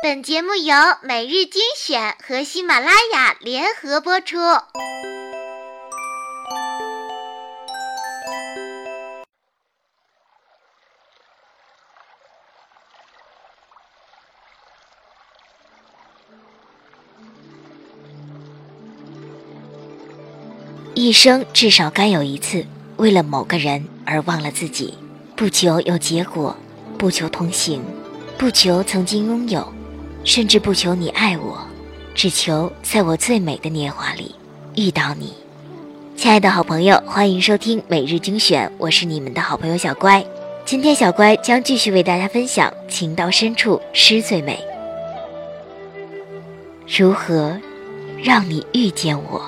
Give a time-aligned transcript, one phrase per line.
[0.00, 4.36] 本节目由每日精选和喜马拉雅联合播出。
[20.94, 22.64] 一生至少该有一次，
[22.98, 24.96] 为了某个人而忘了自己，
[25.34, 26.56] 不求有结果，
[26.96, 27.82] 不求同行，
[28.38, 29.77] 不求曾经拥有。
[30.28, 31.58] 甚至不求你爱我，
[32.14, 34.34] 只求在我最美的年华里
[34.76, 35.32] 遇到你，
[36.18, 40.22] 亲爱的好朋友，欢迎收听每日精选，我是你们的好朋友小乖。
[40.66, 44.62] 今天小乖将继续为大家分享《情到深处诗最美》，
[46.98, 47.58] 如何
[48.22, 49.40] 让你遇见我，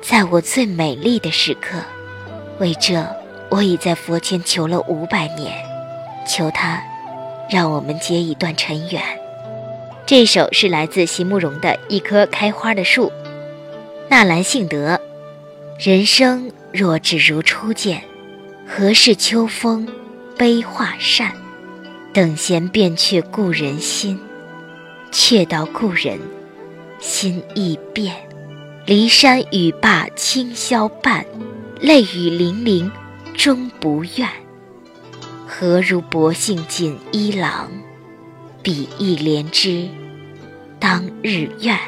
[0.00, 1.78] 在我最美丽的时刻。
[2.60, 3.04] 为这，
[3.50, 5.52] 我已在佛前求了五百年，
[6.28, 6.80] 求他
[7.50, 9.02] 让我们结一段尘缘。
[10.14, 13.06] 这首是来自席慕容的《一棵开花的树》，
[14.10, 15.00] 纳兰性德。
[15.78, 18.02] 人生若只如初见，
[18.68, 19.88] 何事秋风
[20.36, 21.32] 悲画扇？
[22.12, 24.20] 等闲变却故人心，
[25.10, 26.20] 却道故人
[27.00, 28.14] 心易变。
[28.84, 31.24] 骊山语罢清宵半，
[31.80, 32.92] 泪雨霖铃
[33.34, 34.28] 终不怨。
[35.46, 37.70] 何如薄幸锦衣郎？
[38.62, 39.88] 比翼连枝，
[40.82, 41.78] 当日愿。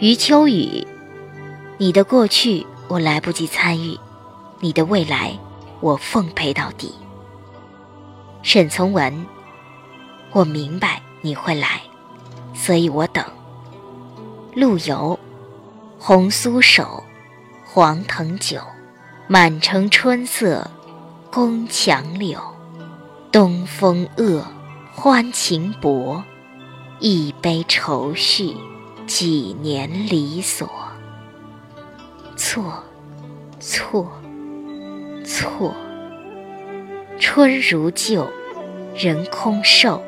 [0.00, 0.86] 余秋雨，
[1.78, 3.98] 你的过去我来不及参与，
[4.60, 5.32] 你的未来
[5.80, 6.94] 我奉陪到底。
[8.42, 9.24] 沈从文，
[10.32, 11.80] 我明白你会来，
[12.52, 13.24] 所以我等。
[14.54, 15.18] 陆游，
[15.98, 17.02] 红酥手，
[17.64, 18.60] 黄藤酒，
[19.26, 20.70] 满城春色
[21.32, 22.38] 宫墙柳，
[23.32, 24.44] 东风恶。
[24.94, 26.22] 欢情薄，
[26.98, 28.56] 一杯愁绪，
[29.06, 30.66] 几年离索。
[32.36, 32.82] 错，
[33.60, 34.10] 错，
[35.22, 35.74] 错。
[37.18, 38.26] 春如旧，
[38.94, 40.02] 人空瘦，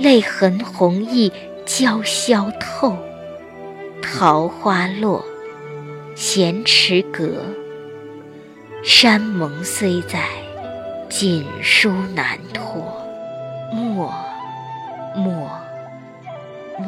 [0.00, 1.30] 泪痕红浥
[1.64, 2.96] 鲛绡透。
[4.02, 5.24] 桃花落，
[6.16, 7.44] 闲池阁。
[8.82, 10.24] 山盟虽在，
[11.08, 12.82] 锦书难托。
[13.72, 14.12] 默，
[15.14, 15.50] 默，默。
[16.78, 16.84] 我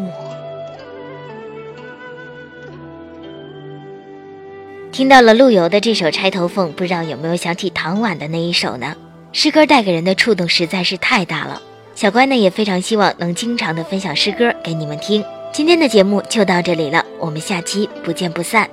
[4.92, 8.94] 听到了陆游的这首《钗头凤》，不知道有没有想起唐婉的那一首呢？
[9.32, 11.62] 诗歌带给人的触动实在是太大了。
[11.94, 15.24] 小乖呢也非常希望能经常的分享诗歌给你们听。
[15.52, 18.68] 今天的节目就到这里了，我们下期不见不散。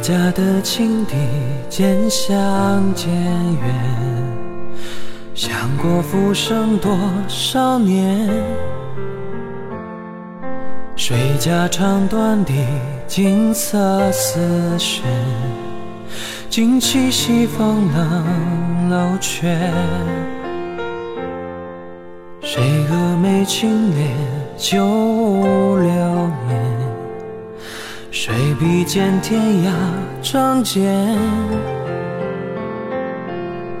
[0.00, 1.14] 家的青笛
[1.68, 2.30] 渐响
[2.94, 3.74] 渐远，
[5.34, 8.28] 响过浮生多少年？
[10.96, 12.52] 谁家唱断的
[13.06, 15.02] 锦瑟丝弦，
[16.48, 19.46] 惊起西风冷楼阙。
[22.40, 24.08] 谁蛾眉轻敛
[24.56, 25.90] 旧流
[26.48, 26.67] 年？
[28.28, 29.70] 谁比肩天涯
[30.20, 31.16] 仗剑？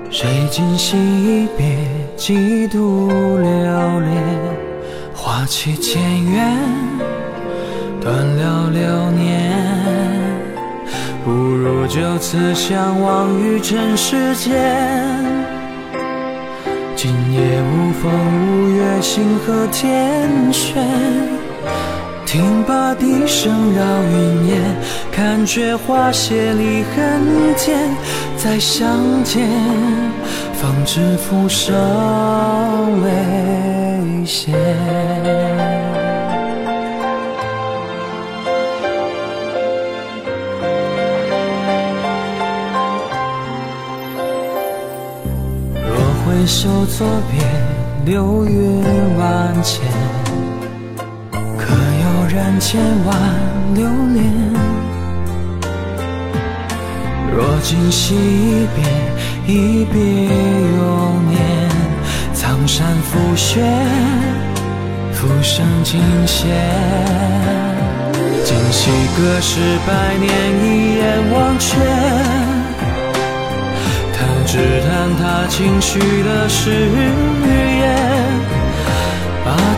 [0.08, 1.76] 谁今夕一别，
[2.16, 4.24] 几度流连？
[5.14, 6.56] 花期渐远，
[8.00, 9.52] 断了流年。
[11.26, 14.56] 不如就此相忘于尘世间。
[16.96, 18.10] 今夜无风
[18.64, 21.37] 无月，星河天悬。
[22.30, 24.60] 听罢笛声绕云烟，
[25.10, 27.88] 看却花谢离恨天。
[28.36, 29.48] 再相见，
[30.52, 31.74] 方知浮生
[33.02, 34.52] 未歇。
[45.82, 47.40] 若回首作别，
[48.04, 48.82] 流云
[49.16, 49.80] 万千。
[52.38, 53.16] 染千万
[53.74, 54.22] 流年。
[57.34, 58.78] 若今夕一别，
[59.52, 61.36] 一别永年。
[62.32, 63.60] 苍山覆雪，
[65.12, 66.46] 浮生尽歇。
[68.44, 70.30] 今夕隔世百年，
[70.62, 71.02] 一眼
[71.32, 71.76] 忘却。
[74.14, 74.52] 弹指
[74.86, 74.88] 弹
[75.18, 77.82] 他轻许的誓言。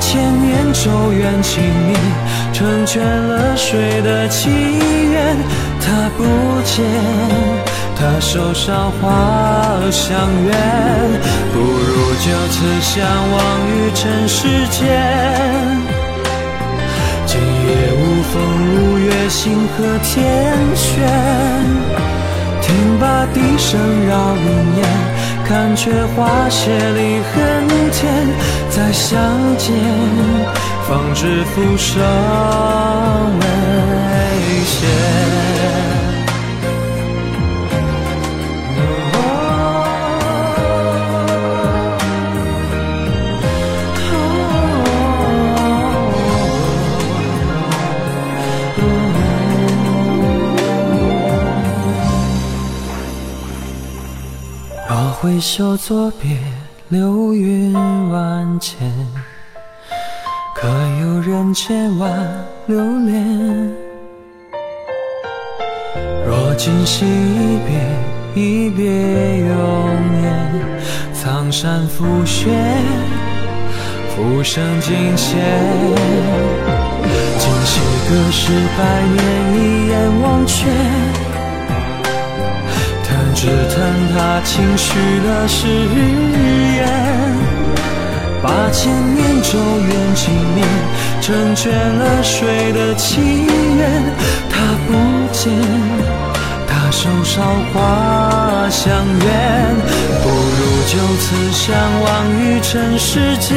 [0.01, 1.97] 千年咒怨情灭，
[2.53, 5.37] 成全了谁的祈愿？
[5.81, 6.25] 他不
[6.65, 6.85] 见，
[7.97, 10.17] 他手上花香
[10.47, 10.51] 远，
[11.53, 13.39] 不如就此相忘
[13.69, 14.39] 于尘世
[14.71, 14.81] 间。
[17.27, 18.33] 今夜无风
[18.75, 20.97] 无月，星河天悬，
[22.71, 24.47] 听罢笛声绕云
[24.77, 24.87] 烟。
[25.45, 28.29] 看却花谢离恨天，
[28.71, 29.19] 再相
[29.59, 29.75] 见，
[30.87, 32.01] 方知浮生
[33.41, 33.45] 未
[34.65, 35.50] 歇。
[54.91, 56.37] 若挥袖作别，
[56.89, 57.73] 流云
[58.11, 58.77] 万千，
[60.53, 60.67] 可
[61.01, 62.11] 有人千万
[62.67, 63.73] 留恋？
[66.27, 67.61] 若今夕一
[68.35, 70.67] 别，一别永年，
[71.15, 72.51] 苍山覆雪，
[74.09, 75.37] 浮生尽歇。
[77.39, 80.67] 今夕隔世百年，一眼忘却。
[83.35, 83.79] 只叹
[84.13, 85.67] 他轻许了誓
[86.77, 86.87] 言，
[88.43, 90.65] 八千年咒怨尽灭，
[91.21, 93.21] 成全了谁的祈
[93.79, 94.03] 愿？
[94.51, 94.57] 他
[94.87, 94.93] 不
[95.33, 95.53] 见，
[96.67, 97.41] 他手梢
[97.73, 98.93] 花香
[99.25, 99.77] 远，
[100.23, 103.57] 不如就此相忘于尘世间。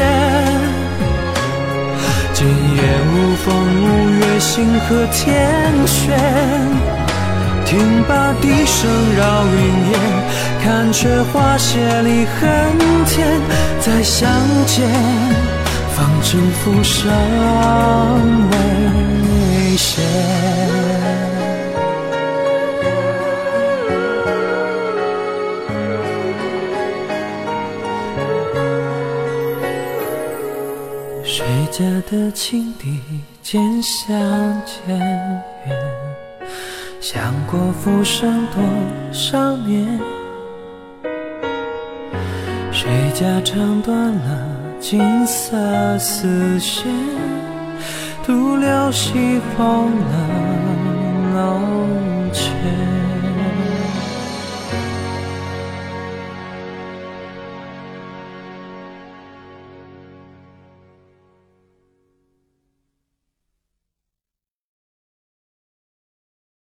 [2.34, 2.82] 今夜
[3.12, 3.46] 无风
[3.82, 6.93] 无月，星河天悬。
[7.74, 8.88] 听罢笛声
[9.18, 9.58] 绕云
[9.90, 10.00] 烟，
[10.62, 12.78] 看却花谢离恨
[13.08, 13.42] 天。
[13.80, 14.30] 再相
[14.68, 14.88] 见，
[15.96, 17.12] 方知浮生
[18.52, 20.04] 未歇。
[31.24, 33.00] 谁家的青笛
[33.42, 34.16] 渐相
[34.64, 35.53] 渐？
[37.04, 38.64] 想过浮生多
[39.12, 40.00] 少年，
[42.72, 44.48] 谁家唱断了
[44.80, 46.86] 金色丝线，
[48.26, 50.53] 独留西风冷。